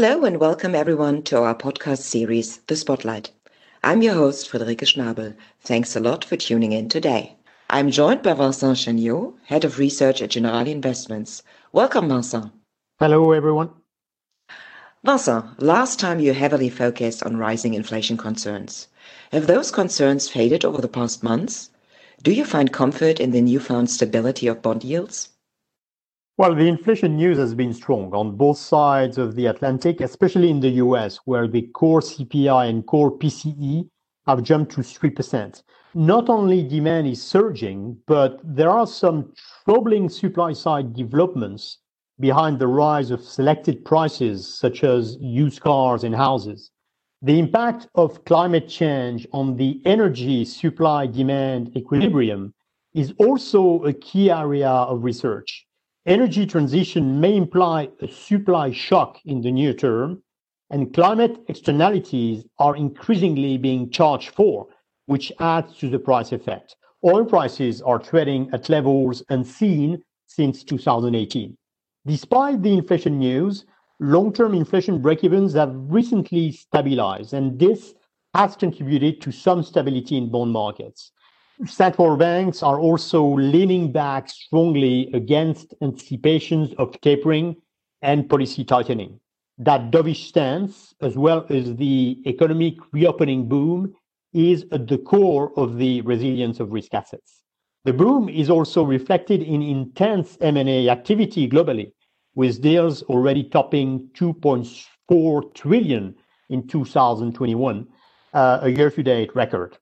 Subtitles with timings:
[0.00, 3.32] Hello and welcome everyone to our podcast series, The Spotlight.
[3.82, 5.34] I'm your host, Friederike Schnabel.
[5.62, 7.34] Thanks a lot for tuning in today.
[7.68, 11.42] I'm joined by Vincent Chaigneau, Head of Research at Generali Investments.
[11.72, 12.52] Welcome, Vincent.
[13.00, 13.70] Hello, everyone.
[15.04, 18.86] Vincent, last time you heavily focused on rising inflation concerns.
[19.32, 21.70] Have those concerns faded over the past months?
[22.22, 25.30] Do you find comfort in the newfound stability of bond yields?
[26.38, 30.60] Well, the inflation news has been strong on both sides of the Atlantic, especially in
[30.60, 33.88] the US, where the core CPI and core PCE
[34.28, 35.64] have jumped to 3%.
[35.94, 39.32] Not only demand is surging, but there are some
[39.64, 41.78] troubling supply side developments
[42.20, 46.70] behind the rise of selected prices, such as used cars and houses.
[47.20, 52.54] The impact of climate change on the energy supply demand equilibrium
[52.94, 55.64] is also a key area of research.
[56.06, 60.22] Energy transition may imply a supply shock in the near term,
[60.70, 64.68] and climate externalities are increasingly being charged for,
[65.06, 66.76] which adds to the price effect.
[67.04, 71.56] Oil prices are trading at levels unseen since 2018.
[72.06, 73.66] Despite the inflation news,
[74.00, 77.94] long-term inflation break-evens have recently stabilized, and this
[78.34, 81.12] has contributed to some stability in bond markets.
[81.66, 87.56] Central banks are also leaning back strongly against anticipations of tapering
[88.00, 89.18] and policy tightening.
[89.58, 93.92] That dovish stance, as well as the economic reopening boom,
[94.32, 97.42] is at the core of the resilience of risk assets.
[97.84, 101.90] The boom is also reflected in intense M&A activity globally,
[102.36, 106.14] with deals already topping 2.4 trillion
[106.50, 107.88] in 2021,
[108.32, 109.76] uh, a year-to-date record.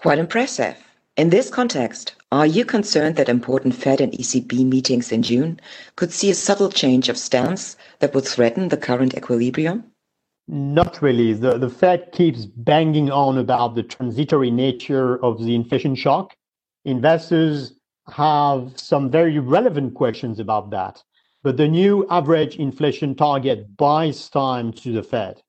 [0.00, 0.76] Quite impressive.
[1.18, 5.60] In this context, are you concerned that important Fed and ECB meetings in June
[5.96, 9.84] could see a subtle change of stance that would threaten the current equilibrium?
[10.48, 11.34] Not really.
[11.34, 16.34] The, the Fed keeps banging on about the transitory nature of the inflation shock.
[16.86, 17.74] Investors
[18.10, 21.02] have some very relevant questions about that.
[21.42, 25.42] But the new average inflation target buys time to the Fed.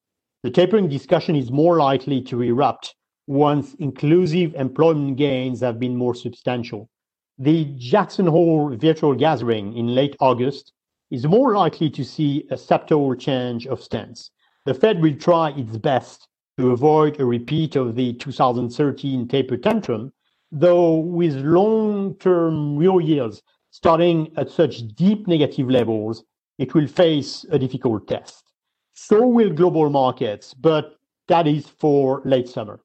[0.44, 2.95] The tapering discussion is more likely to erupt
[3.31, 6.90] once inclusive employment gains have been more substantial.
[7.38, 10.74] The Jackson Hole virtual gathering in late August
[11.12, 14.31] is more likely to see a subtle change of stance.
[14.66, 16.28] The Fed will try its best
[16.58, 20.12] to avoid a repeat of the 2013 taper tantrum,
[20.52, 26.25] though with long term real yields starting at such deep negative levels,
[26.58, 28.44] it will face a difficult test.
[28.94, 30.98] So will global markets, but
[31.30, 32.81] that is for late summer.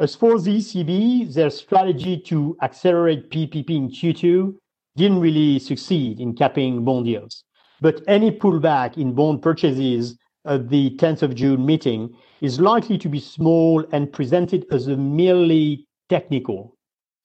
[0.00, 4.54] As for the ECB, their strategy to accelerate PEPP in Q2
[4.96, 7.44] didn't really succeed in capping bond yields.
[7.82, 10.16] But any pullback in bond purchases
[10.46, 14.96] at the 10th of June meeting is likely to be small and presented as a
[14.96, 16.74] merely technical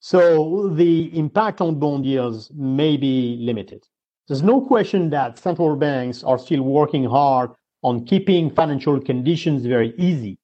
[0.01, 3.83] so the impact on bond yields may be limited.
[4.27, 7.49] There's no question that central banks are still working hard
[7.81, 10.37] on keeping financial conditions very easy,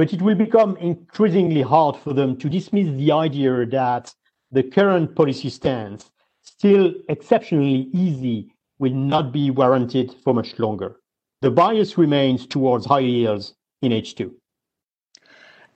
[0.00, 4.10] but it will become increasingly hard for them to dismiss the idea that
[4.50, 10.96] the current policy stance, still exceptionally easy, will not be warranted for much longer.
[11.42, 13.52] The bias remains towards higher yields
[13.82, 14.32] in H2.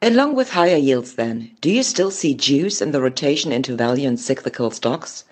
[0.00, 4.08] Along with higher yields then, do you still see juice in the rotation into value
[4.08, 5.24] and cyclical stocks,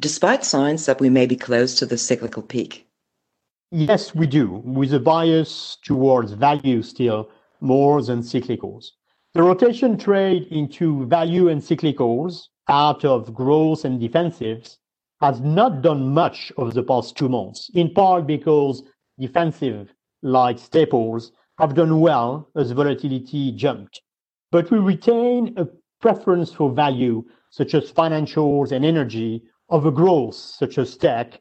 [0.00, 2.88] despite signs that we may be close to the cyclical peak?
[3.70, 8.86] Yes, we do, with a bias towards value still more than cyclicals.
[9.34, 14.76] The rotation trade into value and cyclicals out of growth and defensives
[15.20, 18.82] has not done much over the past two months, in part because
[19.18, 24.00] defensive like staples have done well as volatility jumped
[24.50, 25.66] but we retain a
[26.00, 31.40] preference for value, such as financials and energy, over growth, such as tech,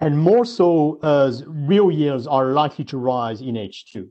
[0.00, 4.08] and more so as real yields are likely to rise in H2.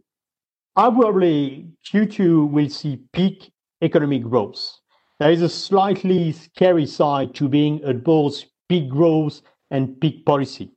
[0.77, 3.51] Arguably, Q2 will see peak
[3.81, 4.77] economic growth.
[5.19, 9.41] There is a slightly scary side to being at both peak growth
[9.71, 10.69] and peak policy.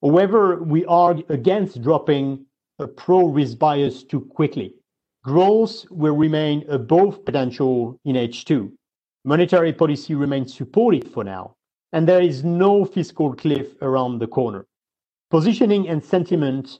[0.00, 2.46] However, we are against dropping
[2.78, 4.74] a pro-risk bias too quickly.
[5.24, 8.70] Growth will remain above potential in H2.
[9.24, 11.56] Monetary policy remains supportive for now,
[11.92, 14.66] and there is no fiscal cliff around the corner.
[15.32, 16.78] Positioning and sentiment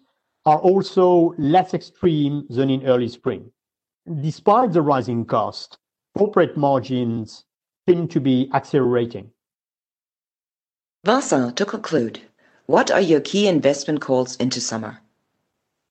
[0.48, 3.50] are also less extreme than in early spring.
[4.22, 5.76] Despite the rising cost,
[6.16, 7.44] corporate margins
[7.86, 9.30] seem to be accelerating.
[11.04, 12.22] Vincent, to conclude,
[12.64, 15.00] what are your key investment calls into summer?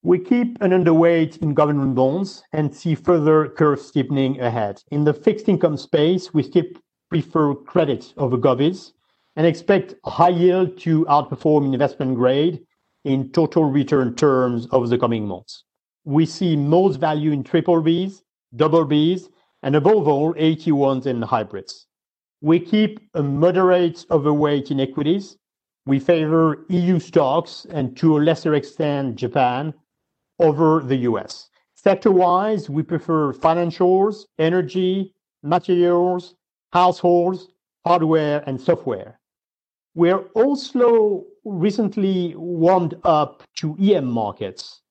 [0.02, 4.82] We keep an underweight in government bonds and see further curve steepening ahead.
[4.90, 6.66] In the fixed income space, we still
[7.12, 8.94] prefer credit over govies
[9.36, 12.66] and expect high yield to outperform investment grade
[13.08, 15.64] in total return terms over the coming months.
[16.04, 18.22] We see most value in triple Bs,
[18.58, 19.30] double Bs,
[19.64, 21.88] and above all, AT1s and hybrids.
[22.42, 25.38] We keep a moderate overweight in equities.
[25.86, 29.74] We favor EU stocks and to a lesser extent, Japan
[30.40, 31.50] over the US.
[31.76, 35.14] Sector-wise, we prefer financials, energy,
[35.44, 36.36] materials,
[36.74, 37.48] households,
[37.86, 39.18] hardware, and software.
[39.96, 44.82] We're also recently warmed up to EM markets,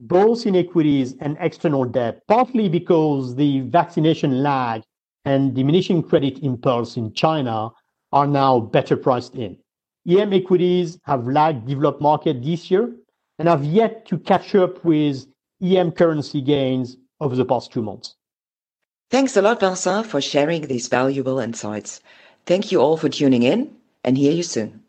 [0.00, 4.82] both in equities and external debt, partly because the vaccination lag
[5.24, 7.70] and diminishing credit impulse in China
[8.12, 9.56] are now better priced in.
[10.08, 12.94] EM equities have lagged developed market this year
[13.38, 15.26] and have yet to catch up with
[15.62, 18.14] EM currency gains over the past two months.
[19.10, 22.00] Thanks a lot, Vincent, for sharing these valuable insights.
[22.44, 23.74] Thank you all for tuning in
[24.04, 24.85] and hear you soon.